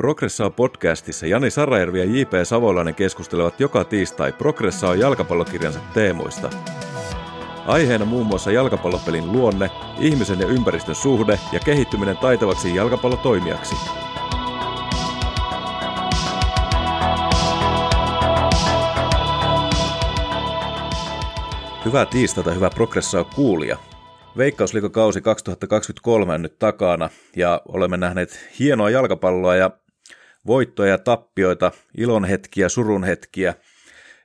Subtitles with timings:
[0.00, 2.30] Progressa podcastissa Jani Sarajärvi ja J.P.
[2.44, 6.50] Savolainen keskustelevat joka tiistai Progressa jalkapallokirjansa teemoista.
[7.66, 13.76] Aiheena muun muassa jalkapallopelin luonne, ihmisen ja ympäristön suhde ja kehittyminen taitavaksi jalkapallotoimijaksi.
[21.84, 23.76] Hyvää tiistaita, hyvää progressaa kuulija.
[24.36, 29.70] Veikkausliikakausi 2023 on nyt takana ja olemme nähneet hienoa jalkapalloa ja
[30.46, 33.54] voittoja ja tappioita, ilonhetkiä, surunhetkiä.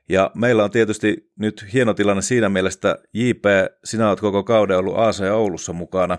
[0.10, 3.46] Ja meillä on tietysti nyt hieno tilanne siinä mielessä, JP,
[3.84, 6.18] sinä olet koko kauden ollut AC Oulussa mukana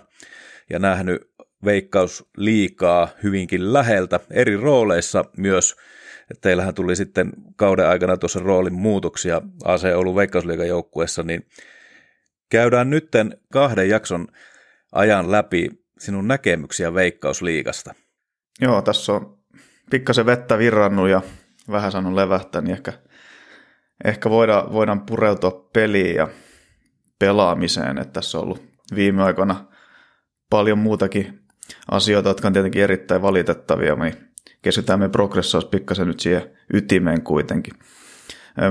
[0.69, 1.21] ja nähnyt
[1.65, 5.75] veikkaus liikaa hyvinkin läheltä eri rooleissa myös.
[6.41, 11.47] Teillähän tuli sitten kauden aikana tuossa roolin muutoksia AC Oulun veikkausliikan joukkueessa, niin
[12.49, 14.27] käydään nytten kahden jakson
[14.91, 15.69] ajan läpi
[15.99, 17.93] sinun näkemyksiä veikkausliigasta.
[18.61, 19.36] Joo, tässä on
[19.89, 21.21] pikkasen vettä virrannut ja
[21.71, 22.93] vähän saanut levähtää, niin ehkä,
[24.05, 26.27] ehkä voidaan, voidaan pureutua peliin ja
[27.19, 27.97] pelaamiseen.
[27.97, 29.65] Että tässä on ollut viime aikoina
[30.49, 31.39] paljon muutakin
[31.91, 33.95] asioita, jotka on tietenkin erittäin valitettavia.
[33.95, 34.17] Me
[34.61, 37.73] keskitytään me progressoissa pikkasen nyt siihen ytimeen kuitenkin.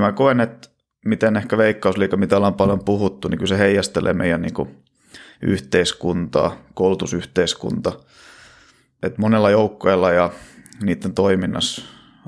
[0.01, 0.69] Mä koen, että
[1.05, 4.85] miten ehkä veikkausliika, mitä ollaan paljon puhuttu, niin kyllä se heijastelee meidän niin kuin
[5.43, 7.93] yhteiskuntaa, koulutusyhteiskunta.
[9.03, 10.31] Et monella joukkueella ja
[10.83, 11.83] niiden toiminnassa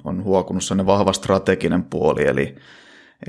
[0.05, 2.57] on huokunut sellainen vahva strateginen puoli, eli,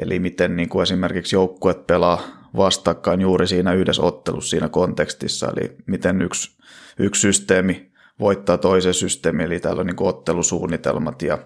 [0.01, 2.21] eli miten niin kuin esimerkiksi joukkueet pelaa
[2.57, 6.57] vastakkain juuri siinä yhdessä ottelussa siinä kontekstissa, eli miten yksi,
[6.99, 11.37] yksi systeemi voittaa toisen systeemi, eli täällä on niin kuin ottelusuunnitelmat ja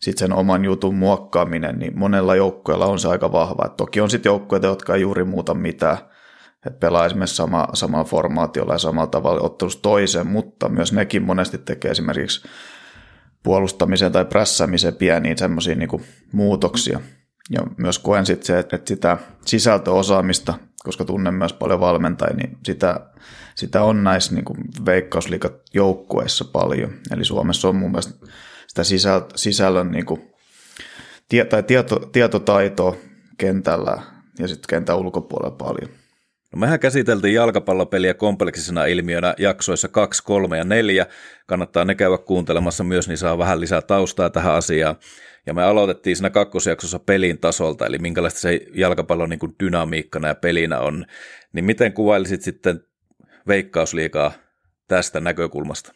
[0.00, 3.66] sitten sen oman jutun muokkaaminen, niin monella joukkueella on se aika vahva.
[3.66, 5.98] Et toki on sitten joukkueita, jotka ei juuri muuta mitään,
[6.66, 11.58] että pelaa esimerkiksi sama, samalla formaatiolla ja samalla tavalla ottelussa toiseen, mutta myös nekin monesti
[11.58, 12.48] tekee esimerkiksi
[13.48, 17.00] puolustamiseen tai prässäämiseen pieniä semmoisia niin muutoksia.
[17.50, 20.54] Ja myös koen sitten se, että sitä sisältöosaamista,
[20.84, 23.00] koska tunnen myös paljon valmentajia, niin sitä,
[23.54, 24.44] sitä on näissä niin
[24.86, 26.90] veikkausliikajoukkueissa paljon.
[27.10, 28.26] Eli Suomessa on mun mielestä
[28.66, 30.30] sitä sisäl, sisällön niin kuin,
[31.28, 32.96] tie, tai tieto, tietotaitoa
[33.38, 34.02] kentällä
[34.38, 35.97] ja sitten kentän ulkopuolella paljon.
[36.52, 41.06] No mehän käsiteltiin jalkapallopeliä kompleksisena ilmiönä jaksoissa 2, 3 ja 4.
[41.46, 44.96] Kannattaa ne käydä kuuntelemassa myös, niin saa vähän lisää taustaa tähän asiaan.
[45.46, 50.80] Ja me aloitettiin siinä kakkosjaksossa pelin tasolta, eli minkälaista se jalkapallon niin dynamiikkana ja pelinä
[50.80, 51.06] on.
[51.52, 52.80] Niin miten kuvailisit sitten
[53.48, 54.32] veikkausliikaa
[54.88, 55.92] tästä näkökulmasta?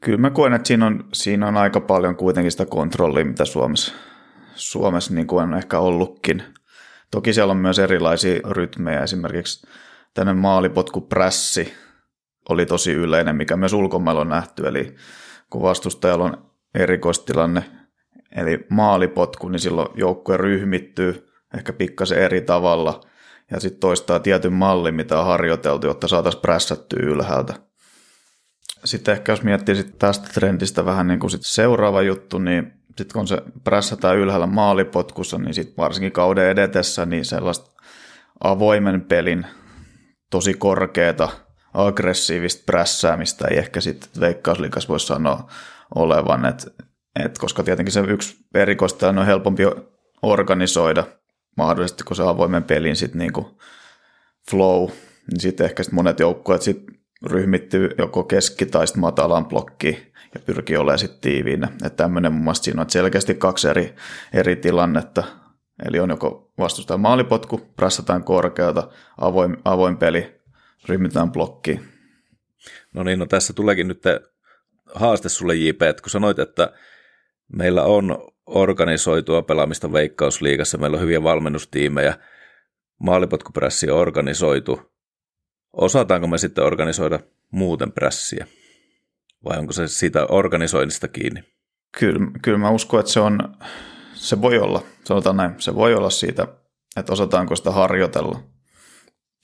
[0.00, 3.94] Kyllä mä koen, että siinä on, siinä on aika paljon kuitenkin sitä kontrollia, mitä Suomessa,
[4.54, 6.42] Suomessa niin kuin on ehkä ollutkin.
[7.10, 9.66] Toki siellä on myös erilaisia rytmejä, esimerkiksi
[10.14, 11.74] tänne maalipotkuprässi
[12.48, 14.94] oli tosi yleinen, mikä myös ulkomailla on nähty, eli
[15.50, 17.64] kun vastustajalla on erikoistilanne,
[18.36, 23.00] eli maalipotku, niin silloin joukkue ryhmittyy ehkä pikkasen eri tavalla
[23.50, 27.54] ja sitten toistaa tietyn mallin, mitä on harjoiteltu, jotta saataisiin prässättyä ylhäältä.
[28.84, 33.12] Sitten ehkä jos miettii sit tästä trendistä vähän niin kuin sit seuraava juttu, niin sitten
[33.12, 37.70] kun se prässätään ylhäällä maalipotkussa, niin sitten varsinkin kauden edetessä, niin sellaista
[38.40, 39.46] avoimen pelin
[40.30, 41.28] tosi korkeata
[41.74, 45.48] aggressiivista prässäämistä ei ehkä sitten veikkausliikas voi sanoa
[45.94, 46.70] olevan, että
[47.24, 49.62] et koska tietenkin se yksi erikoista on helpompi
[50.22, 51.04] organisoida
[51.56, 53.58] mahdollisesti, kun se avoimen pelin sitten niinku
[54.50, 54.88] flow,
[55.30, 56.94] niin sitten ehkä sit monet joukkueet sitten
[57.26, 61.68] ryhmittyy joko keski- tai matalaan blokkiin ja pyrkii olemaan sitten tiiviinä.
[61.72, 63.94] Että tämmöinen mun mielestä siinä on selkeästi kaksi eri,
[64.32, 65.24] eri tilannetta.
[65.86, 70.40] Eli on joko vastustajan maalipotku, prassataan korkealta, avoin, avoin peli,
[70.88, 71.88] ryhmitään blokkiin.
[72.92, 74.02] No niin, no tässä tuleekin nyt
[74.94, 76.72] haaste sulle JP, että kun sanoit, että
[77.56, 82.18] meillä on organisoitua pelaamista Veikkausliigassa, meillä on hyviä valmennustiimejä,
[82.98, 84.94] maalipotkupressi on organisoitu,
[85.76, 87.20] Osataanko me sitten organisoida
[87.50, 88.46] muuten prässiä?
[89.44, 91.44] Vai onko se siitä organisoinnista kiinni?
[91.98, 93.38] Kyllä, kyllä mä uskon, että se on,
[94.24, 96.46] se voi olla, sanotaan näin, se voi olla siitä,
[96.96, 98.40] että osataanko sitä harjoitella.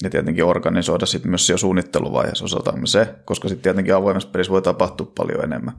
[0.03, 4.63] Ja tietenkin organisoida sitten myös jo suunnitteluvaiheessa, osataanko se, koska sitten tietenkin avoimessa pelissä voi
[4.63, 5.75] tapahtua paljon enemmän.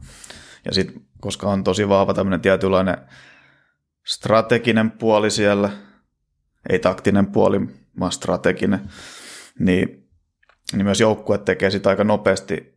[0.66, 2.98] Ja sitten, koska on tosi vahva tämmöinen tietynlainen
[4.06, 5.70] strateginen puoli siellä,
[6.70, 7.60] ei taktinen puoli,
[8.00, 8.82] vaan strateginen,
[9.60, 10.02] niin
[10.74, 12.71] niin myös joukkue tekee sitä aika nopeasti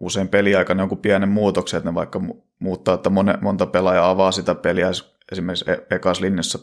[0.00, 2.20] usein peliaikana jonkun pienen muutoksen, että ne vaikka
[2.58, 3.10] muuttaa, että
[3.40, 4.90] monta pelaajaa avaa sitä peliä,
[5.32, 6.58] esimerkiksi e- ekas linjassa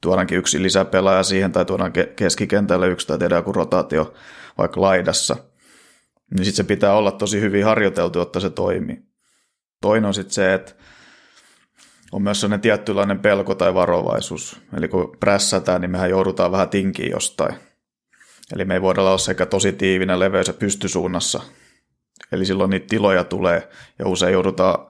[0.00, 4.14] tuodaankin yksi lisäpelaaja siihen tai tuodaan keskikentälle yksi tai tehdään joku rotaatio
[4.58, 5.36] vaikka laidassa,
[6.30, 9.02] niin sitten se pitää olla tosi hyvin harjoiteltu, jotta se toimii.
[9.80, 10.72] Toinen on sitten se, että
[12.12, 14.60] on myös sellainen tietynlainen pelko tai varovaisuus.
[14.76, 17.54] Eli kun prässätään, niin mehän joudutaan vähän tinkiin jostain.
[18.54, 21.40] Eli me ei voida olla sekä tosi tiivinen leveys ja pystysuunnassa.
[22.32, 23.68] Eli silloin niitä tiloja tulee
[23.98, 24.86] ja usein joudutaan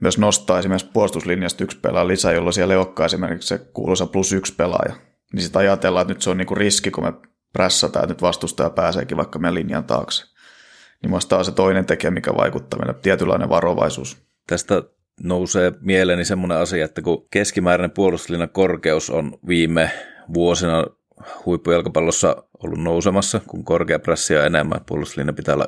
[0.00, 4.32] myös nostaa esimerkiksi puolustuslinjasta yksi pelaaja lisää, jolloin siellä ei olekaan esimerkiksi se kuuluisa plus
[4.32, 4.94] yksi pelaaja.
[5.32, 7.12] Niin sitten ajatellaan, että nyt se on niinku riski, kun me
[7.52, 10.24] prässätään, että nyt vastustaja pääseekin vaikka meidän linjan taakse.
[11.02, 14.16] Niin muista on se toinen tekijä, mikä vaikuttaa meidän tietynlainen varovaisuus.
[14.46, 14.82] Tästä
[15.22, 19.90] nousee mieleeni semmoinen asia, että kun keskimääräinen puolustuslinjan korkeus on viime
[20.34, 20.84] vuosina
[21.46, 25.66] huippujalkapallossa ollut nousemassa, kun korkea pressi on enemmän, puolustuslinja pitää olla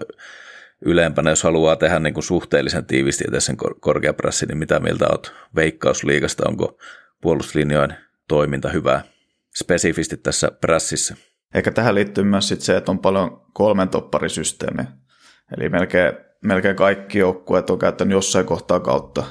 [0.85, 5.33] ylempänä, jos haluaa tehdä niin kuin suhteellisen tiivisti sen korkea pressi, niin mitä mieltä olet
[5.57, 6.79] veikkausliikasta, onko
[7.21, 7.95] puolustuslinjojen
[8.29, 9.03] toiminta hyvää
[9.57, 11.17] spesifisti tässä pressissä?
[11.55, 14.85] Eikä tähän liittyy myös sit se, että on paljon kolmen topparisysteemiä.
[15.57, 16.13] Eli melkein,
[16.45, 19.25] melkein kaikki joukkueet on käyttänyt jossain kohtaa kautta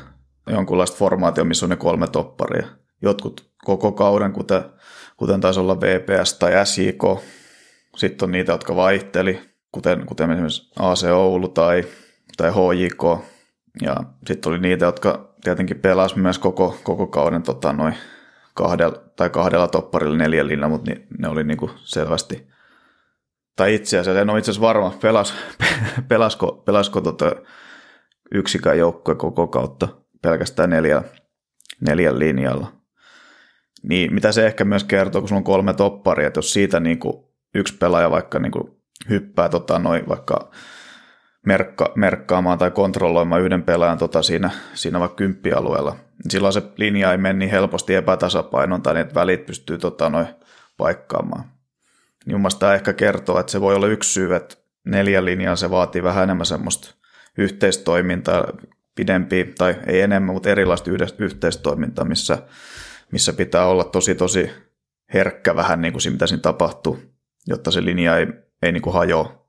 [0.48, 2.68] jonkunlaista formaatio, missä on ne kolme topparia.
[3.02, 4.62] Jotkut koko kauden, kuten,
[5.18, 7.04] kuten taisi olla VPS tai SJK.
[7.96, 11.84] Sitten on niitä, jotka vaihteli, kuten, kuten esimerkiksi AC Oulu tai,
[12.38, 13.04] tai HJK.
[13.82, 13.96] Ja
[14.28, 17.96] sitten oli niitä, jotka tietenkin pelasivat myös koko, koko kauden tota, noin
[18.54, 22.48] kahdella, tai kahdella topparilla neljällä, mutta ne, ne oli niinku selvästi,
[23.56, 25.34] tai itse asiassa, en ole itse asiassa varma, pelas,
[26.10, 27.32] pelasko, pelasko tota
[28.32, 29.88] yksikään joukkue koko kautta
[30.22, 30.70] pelkästään
[31.82, 32.74] neljän linjalla.
[33.84, 37.34] Niin mitä se ehkä myös kertoo, kun sulla on kolme topparia, että jos siitä niinku
[37.56, 38.77] yksi pelaaja vaikka niinku
[39.10, 40.52] hyppää tota, noin vaikka
[41.46, 47.12] merkka, merkkaamaan tai kontrolloimaan yhden pelaajan tota siinä, siinä vaikka kymppialueella, niin silloin se linja
[47.12, 50.28] ei mene niin helposti epätasapainoon tai että välit pystyy tota, noin
[50.78, 51.44] paikkaamaan.
[52.26, 54.56] Niin mun tämä ehkä kertoo, että se voi olla yksi syy, että
[54.86, 56.96] neljän linjaan se vaatii vähän enemmän semmoista
[57.38, 58.48] yhteistoimintaa,
[58.96, 62.38] pidempi, tai ei enemmän, mutta erilaista yhteistoimintaa, missä,
[63.12, 64.52] missä pitää olla tosi tosi
[65.14, 67.00] herkkä vähän niin kuin siinä, mitä siinä tapahtuu,
[67.48, 68.28] jotta se linja ei,
[68.62, 69.48] ei niin kuin hajoa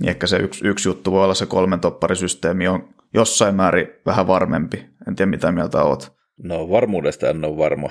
[0.00, 4.26] niin ehkä se yksi, yksi juttu voi olla se kolmen topparisysteemi on jossain määrin vähän
[4.26, 4.86] varmempi.
[5.08, 6.12] En tiedä, mitä mieltä oot.
[6.42, 7.90] No varmuudesta en ole varma.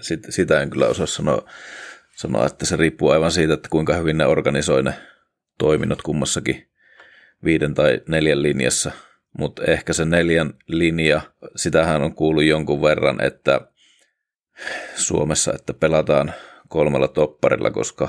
[0.00, 1.42] Sit, sitä en kyllä osaa sanoa,
[2.16, 4.94] sanoa, että se riippuu aivan siitä, että kuinka hyvin ne organisoi ne
[5.58, 6.68] toiminnot kummassakin
[7.44, 8.90] viiden tai neljän linjassa.
[9.38, 11.20] Mutta ehkä se neljän linja,
[11.56, 13.60] sitähän on kuullut jonkun verran, että
[14.94, 16.32] Suomessa, että pelataan
[16.68, 18.08] kolmella topparilla, koska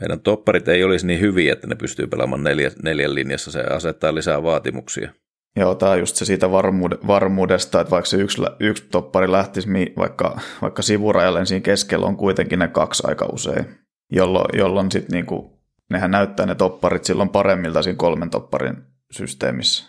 [0.00, 3.50] meidän topparit ei olisi niin hyviä, että ne pystyy pelaamaan neljä, neljän linjassa.
[3.50, 5.12] Se asettaa lisää vaatimuksia.
[5.56, 9.68] Joo, tämä on just se siitä varmuud- varmuudesta, että vaikka se yksi, yksi toppari lähtisi
[9.96, 13.66] vaikka, vaikka sivurajalle, niin siinä keskellä on kuitenkin ne kaksi aika usein,
[14.12, 18.76] jolloin, jolloin sitten niinku, nehän näyttää ne topparit silloin paremmilta siinä kolmen topparin
[19.10, 19.84] systeemissä,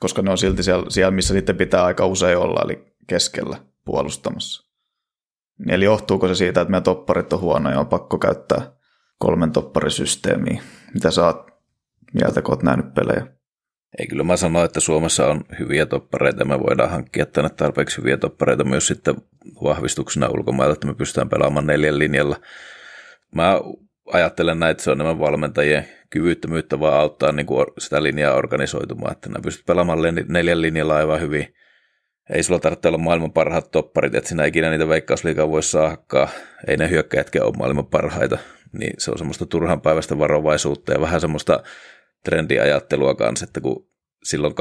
[0.00, 4.68] koska ne on silti siellä, siellä missä sitten pitää aika usein olla, eli keskellä puolustamassa.
[5.68, 8.77] Eli johtuuko se siitä, että meidän topparit on huonoja ja on pakko käyttää
[9.18, 10.62] kolmen topparisysteemiä.
[10.94, 11.46] Mitä sä oot
[12.14, 13.26] mieltä, kun oot nähnyt pelejä?
[13.98, 16.44] Ei kyllä mä sanoin, että Suomessa on hyviä toppareita.
[16.44, 19.14] Me voidaan hankkia tänne tarpeeksi hyviä toppareita myös sitten
[19.62, 22.36] vahvistuksena ulkomailta, että me pystytään pelaamaan neljän linjalla.
[23.34, 23.60] Mä
[24.12, 29.12] ajattelen näin, että se on nämä valmentajien kyvyttömyyttä vaan auttaa niin kuin sitä linjaa organisoitumaan,
[29.12, 29.98] että ne pystyt pelaamaan
[30.28, 31.54] neljän linjalla aivan hyvin.
[32.30, 36.28] Ei sulla tarvitse olla maailman parhaat topparit, että sinä ikinä niitä veikkausliikaa voi saakkaa.
[36.66, 38.38] Ei ne hyökkäjätkään ole maailman parhaita
[38.72, 41.62] niin se on semmoista turhan päivästä varovaisuutta ja vähän semmoista
[42.24, 43.88] trendiajattelua kanssa, että kun
[44.24, 44.54] silloin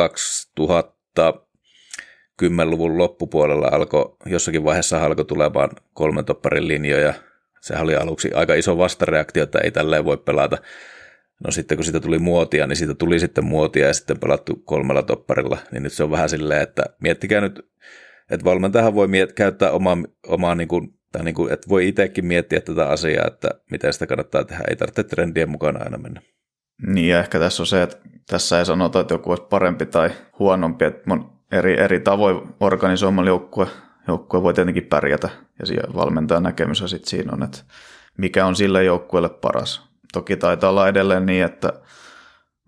[1.19, 7.13] 2010-luvun loppupuolella alkoi, jossakin vaiheessa alkoi tulemaan kolmen topparin linjoja,
[7.61, 10.57] se oli aluksi aika iso vastareaktio, että ei tälleen voi pelata.
[11.43, 15.03] No sitten kun siitä tuli muotia, niin siitä tuli sitten muotia ja sitten pelattu kolmella
[15.03, 17.69] topparilla, niin nyt se on vähän silleen, että miettikää nyt,
[18.31, 19.97] että valmentajahan voi miet- käyttää omaa,
[20.27, 24.07] omaa niin kuin tai niin kuin, että voi itsekin miettiä tätä asiaa, että miten sitä
[24.07, 24.63] kannattaa tehdä.
[24.69, 26.21] Ei tarvitse trendien mukana aina mennä.
[26.87, 27.97] Niin ja ehkä tässä on se, että
[28.29, 30.09] tässä ei sanota, että joku olisi parempi tai
[30.39, 31.03] huonompi, että
[31.51, 33.67] eri, eri tavoin organisoimalla joukkue,
[34.07, 37.57] joukkue voi tietenkin pärjätä ja siellä valmentajan näkemys sitten siinä on, että
[38.17, 39.89] mikä on sille joukkueelle paras.
[40.13, 41.73] Toki taitaa olla edelleen niin, että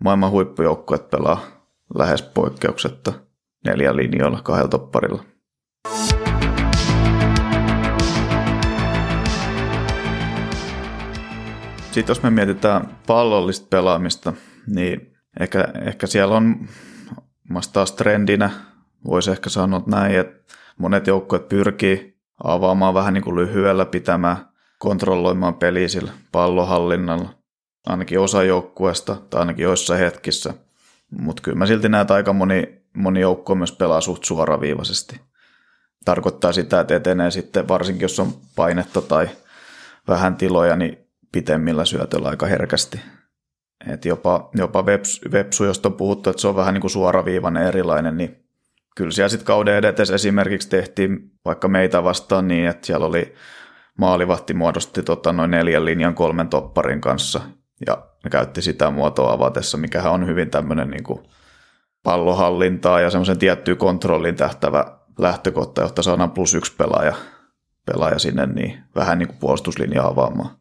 [0.03, 1.41] maailman huippujoukkueet pelaa
[1.95, 3.13] lähes poikkeuksetta
[3.65, 5.23] neljän linjoilla, kahdella topparilla.
[11.91, 14.33] Sitten jos me mietitään pallollista pelaamista,
[14.67, 16.67] niin ehkä, ehkä siellä on
[17.73, 18.49] taas trendinä,
[19.05, 24.37] voisi ehkä sanoa näin, että monet joukkueet pyrkii avaamaan vähän niin kuin lyhyellä pitämään,
[24.79, 27.29] kontrolloimaan peliä sillä pallohallinnalla,
[27.85, 30.53] ainakin osa joukkueesta tai ainakin joissain hetkissä.
[31.11, 35.21] Mutta kyllä mä silti näen, että aika moni moni joukko myös pelaa suht suoraviivaisesti.
[36.05, 39.29] Tarkoittaa sitä, että etenee sitten, varsinkin jos on painetta tai
[40.07, 43.01] vähän tiloja, niin pitemmillä syötöllä aika herkästi.
[43.87, 47.63] Et jopa, jopa Webs, Websu, josta on puhuttu, että se on vähän niin kuin suoraviivainen
[47.63, 48.45] erilainen, niin
[48.95, 53.33] kyllä siellä sitten kauden edetessä esimerkiksi tehtiin vaikka meitä vastaan niin, että siellä oli
[53.97, 57.41] maalivahti muodosti tota, noin neljän linjan kolmen topparin kanssa
[57.87, 61.19] ja ne käytti sitä muotoa avatessa, mikä on hyvin tämmöinen niin kuin
[62.03, 67.15] pallohallintaa ja semmoisen tiettyyn kontrollin tähtävä lähtökohta, jotta saadaan plus yksi pelaaja,
[67.85, 70.58] pelaaja sinne, niin vähän niin kuin puolustuslinjaa avaamaan.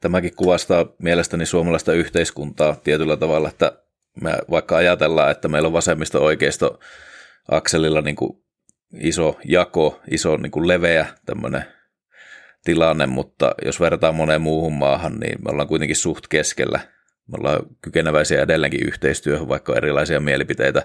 [0.00, 3.72] Tämäkin kuvastaa mielestäni suomalaista yhteiskuntaa tietyllä tavalla, että
[4.20, 6.80] me vaikka ajatellaan, että meillä on vasemmisto oikeisto
[7.50, 8.42] akselilla niin kuin
[9.00, 11.64] iso jako, iso niin kuin leveä tämmöinen
[12.64, 16.80] tilanne, mutta jos verrataan moneen muuhun maahan, niin me ollaan kuitenkin suht keskellä.
[17.28, 20.82] Me ollaan kykeneväisiä edelleenkin yhteistyöhön, vaikka on erilaisia mielipiteitä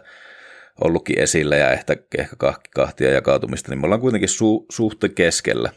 [0.83, 2.35] ollutkin esillä ja ehkä, ehkä
[2.75, 5.71] kahtia jakautumista, niin me ollaan kuitenkin su, suht keskellä.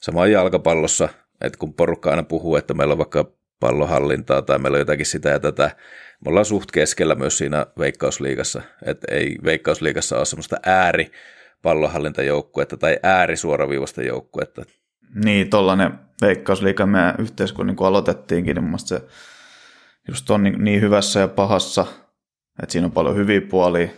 [0.00, 1.08] Samoin jalkapallossa,
[1.42, 5.28] että kun porukka aina puhuu, että meillä on vaikka pallohallintaa tai meillä on jotakin sitä
[5.28, 5.70] ja tätä,
[6.24, 11.10] me ollaan suht keskellä myös siinä veikkausliigassa, että ei veikkausliigassa ole semmoista ääri
[11.62, 14.62] pallohallintajoukkuetta tai äärisuoraviivasta joukkuetta.
[15.24, 19.00] Niin, tollainen veikkausliiga meidän yhteiskunnan niin kun aloitettiinkin, niin mun se
[20.08, 21.86] just on niin, niin hyvässä ja pahassa,
[22.62, 23.88] että siinä on paljon hyviä puolia,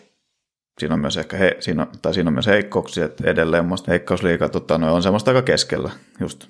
[0.78, 4.48] siinä on myös ehkä he, siinä, tai siinä on myös heikkouksia, että edelleen mun veikkausliiga
[4.48, 6.48] tota, on semmoista aika keskellä just.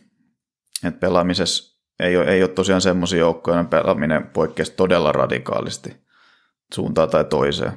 [0.88, 5.96] Että pelaamisessa ei ole, ei ole tosiaan semmoisia joukkoja, pelaaminen poikkeasi todella radikaalisti
[6.74, 7.72] suuntaan tai toiseen.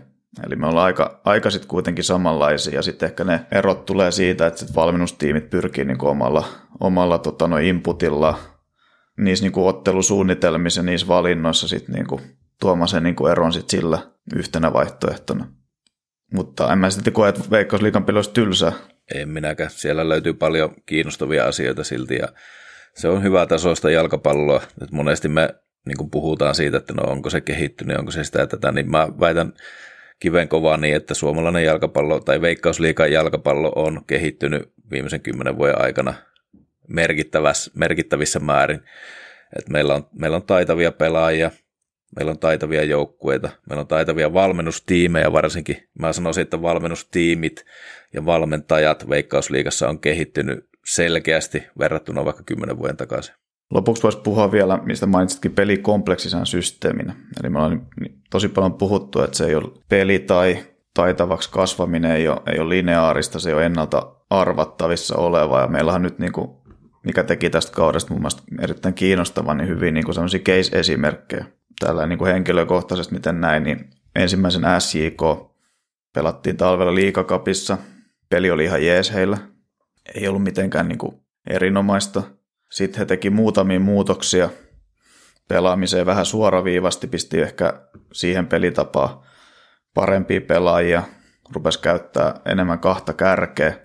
[0.47, 4.47] Eli me ollaan aika, aika sitten kuitenkin samanlaisia ja sitten ehkä ne erot tulee siitä,
[4.47, 6.45] että sit valmennustiimit pyrkii niinku omalla,
[6.79, 8.39] omalla tota, no inputilla
[9.17, 12.21] niissä niinku ottelusuunnitelmissa ja niissä valinnoissa sitten niinku
[12.59, 13.99] tuomaan sen niinku eron sit sillä
[14.35, 15.47] yhtenä vaihtoehtona.
[16.33, 18.71] Mutta en mä sitten koe, että Veikkausliikan peli olisi tylsä.
[19.15, 19.69] En minäkään.
[19.69, 22.27] Siellä löytyy paljon kiinnostavia asioita silti ja
[22.97, 24.61] se on hyvä tasoista jalkapalloa.
[24.81, 28.39] Että monesti me niin kuin puhutaan siitä, että no onko se kehittynyt, onko se sitä
[28.39, 29.53] ja tätä, niin mä väitän
[30.19, 36.13] kiven kovaa niin, että suomalainen jalkapallo tai veikkausliikan jalkapallo on kehittynyt viimeisen kymmenen vuoden aikana
[37.75, 38.81] merkittävissä määrin.
[39.57, 41.51] Et meillä, on, meillä on taitavia pelaajia,
[42.15, 45.89] meillä on taitavia joukkueita, meillä on taitavia valmennustiimejä varsinkin.
[45.99, 47.65] Mä sanoisin, että valmennustiimit
[48.13, 53.35] ja valmentajat Veikkausliigassa on kehittynyt selkeästi verrattuna vaikka kymmenen vuoden takaisin.
[53.71, 57.15] Lopuksi voisi puhua vielä, mistä mainitsitkin peli kompleksisena systeeminä.
[57.41, 57.87] Eli me ollaan
[58.29, 60.57] tosi paljon puhuttu, että se ei ole peli tai
[60.93, 65.61] taitavaksi kasvaminen ei ole, ei ole lineaarista, se ei ole ennalta arvattavissa oleva.
[65.61, 66.49] Ja meillä on nyt, niin kuin,
[67.03, 71.45] mikä teki tästä kaudesta mun mielestä erittäin kiinnostavan, niin hyvin niin sellaisia case-esimerkkejä.
[71.79, 75.21] Tällä niin kuin henkilökohtaisesti, miten näin, niin ensimmäisen SJK
[76.13, 77.77] pelattiin talvella liikakapissa.
[78.29, 79.37] Peli oli ihan jees heillä.
[80.15, 82.23] Ei ollut mitenkään niin kuin erinomaista–
[82.71, 84.49] sitten he teki muutamia muutoksia
[85.47, 87.73] pelaamiseen vähän suoraviivasti, pisti ehkä
[88.13, 89.25] siihen pelitapaa
[89.93, 91.03] parempia pelaajia,
[91.53, 93.79] rupesi käyttää enemmän kahta kärkeä.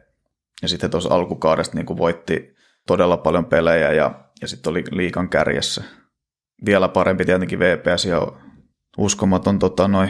[0.62, 2.55] Ja sitten tuossa alkukaudesta niin voitti
[2.87, 5.83] todella paljon pelejä ja, ja sitten oli liikan kärjessä.
[6.67, 8.26] Vielä parempi tietenkin VPS ja
[8.99, 10.09] uskomaton tota, noi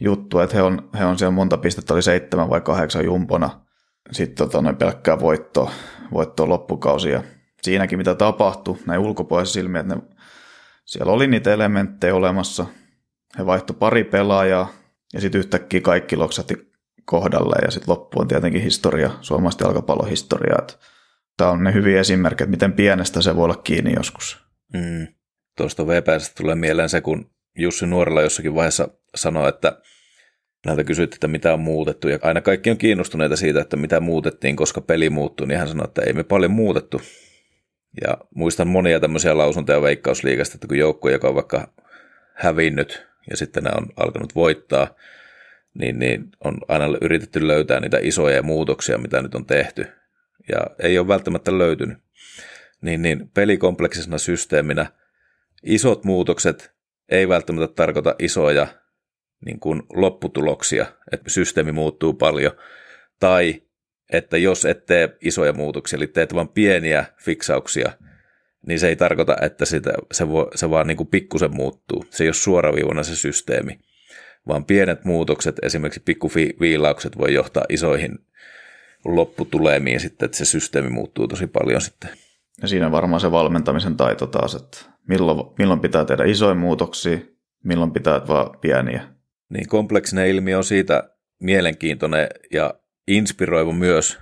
[0.00, 3.65] juttu, että he on, he on siellä monta pistettä, oli seitsemän vai kahdeksan jumpona.
[4.12, 5.70] Sitten tota, noin pelkkää voittoa,
[6.12, 7.22] voittoa loppukausia
[7.62, 10.02] siinäkin, mitä tapahtui näin ulkopuolisen silmiä, että ne,
[10.84, 12.66] siellä oli niitä elementtejä olemassa.
[13.38, 14.72] He vaihto pari pelaajaa
[15.12, 16.72] ja sitten yhtäkkiä kaikki loksatti
[17.04, 20.66] kohdalle ja sitten loppu on tietenkin historia, suomalaista jalkapallon historiaa.
[21.36, 24.38] Tämä on ne hyviä esimerkkejä, miten pienestä se voi olla kiinni joskus.
[24.74, 25.06] Mm.
[25.56, 29.80] Tuosta VPSstä tulee mieleen se, kun Jussi Nuorella jossakin vaiheessa sanoi, että
[30.66, 34.56] näiltä kysyttiin, että mitä on muutettu, ja aina kaikki on kiinnostuneita siitä, että mitä muutettiin,
[34.56, 37.00] koska peli muuttui, niin hän sanoi, että ei me paljon muutettu.
[38.06, 41.72] Ja muistan monia tämmöisiä lausuntoja veikkausliikasta, että kun joukko, joka on vaikka
[42.34, 44.94] hävinnyt ja sitten ne on alkanut voittaa,
[45.74, 49.86] niin, niin on aina yritetty löytää niitä isoja muutoksia, mitä nyt on tehty.
[50.48, 51.98] Ja ei ole välttämättä löytynyt.
[52.80, 54.86] Niin, niin pelikompleksisena systeeminä
[55.62, 56.72] isot muutokset
[57.08, 58.66] ei välttämättä tarkoita isoja
[59.44, 62.52] niin kuin lopputuloksia, että systeemi muuttuu paljon,
[63.20, 63.62] tai
[64.12, 67.92] että jos et tee isoja muutoksia, eli teet vain pieniä fiksauksia,
[68.66, 72.04] niin se ei tarkoita, että sitä, se, voi, se vaan niin kuin pikkusen muuttuu.
[72.10, 73.78] Se ei ole suoraviivana se systeemi,
[74.48, 78.18] vaan pienet muutokset, esimerkiksi pikkuviilaukset voi johtaa isoihin
[79.04, 82.10] lopputulemiin sitten, että se systeemi muuttuu tosi paljon sitten.
[82.62, 84.78] Ja siinä varmaan se valmentamisen taito taas, että
[85.08, 87.18] milloin, milloin pitää tehdä isoja muutoksia,
[87.64, 89.15] milloin pitää vaan pieniä.
[89.48, 91.10] Niin kompleksinen ilmiö on siitä
[91.40, 92.74] mielenkiintoinen ja
[93.08, 94.18] inspiroiva myös,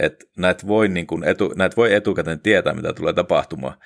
[0.00, 3.78] että näet voi, niin kuin etu, näet voi etukäteen tietää, mitä tulee tapahtumaan.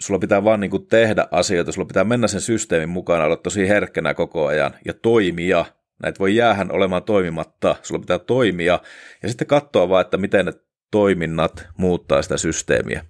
[0.00, 3.68] Sulla pitää vaan niin kuin tehdä asioita, sulla pitää mennä sen systeemin mukana, olla tosi
[3.68, 5.64] herkkänä koko ajan ja toimia.
[6.02, 8.80] Näitä voi jäähän olemaan toimimatta, sulla pitää toimia
[9.22, 10.52] ja sitten katsoa vaan, että miten ne
[10.90, 13.04] toiminnat muuttaa sitä systeemiä.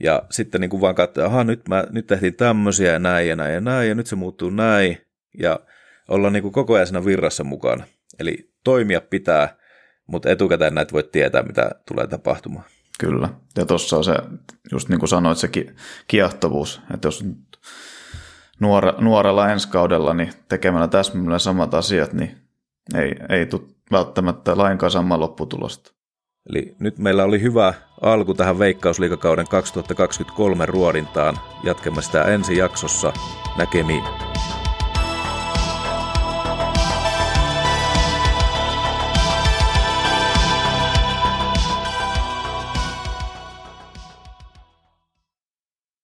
[0.00, 3.36] Ja sitten niin kuin vaan katsoa, että nyt, mä, nyt tehtiin tämmöisiä ja näin ja
[3.36, 4.98] näin ja näin ja nyt se muuttuu näin.
[5.38, 5.60] Ja
[6.08, 7.84] olla niin kuin koko ajan siinä virrassa mukana.
[8.18, 9.56] Eli toimia pitää,
[10.06, 12.64] mutta etukäteen näitä voi tietää, mitä tulee tapahtumaan.
[12.98, 13.28] Kyllä.
[13.56, 14.14] Ja tuossa on se,
[14.72, 15.50] just niin kuin sanoit, se
[16.08, 16.80] kiehtovuus.
[16.94, 17.24] Että jos
[18.60, 22.38] nuore, nuorella ensi kaudella niin tekemällä täsmälleen samat asiat, niin
[22.94, 25.92] ei, ei tule välttämättä lainkaan sama lopputulosta.
[26.50, 31.38] Eli nyt meillä oli hyvä alku tähän Veikkausliikakauden 2023 ruodintaan.
[31.64, 33.12] Jatkamme sitä ensi jaksossa.
[33.58, 34.04] Näkemiin.